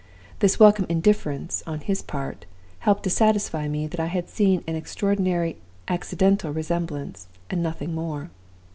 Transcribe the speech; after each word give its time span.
This 0.39 0.59
welcome 0.59 0.87
indifference, 0.89 1.61
on 1.67 1.81
his 1.81 2.01
part, 2.01 2.47
helped 2.79 3.03
to 3.03 3.11
satisfy 3.11 3.67
me 3.67 3.85
that 3.85 3.99
I 3.99 4.07
had 4.07 4.29
seen 4.29 4.63
an 4.65 4.75
extraordinary 4.75 5.57
accidental 5.87 6.51
resemblance, 6.51 7.27
and 7.51 7.61
nothing 7.61 7.93
more. 7.93 8.31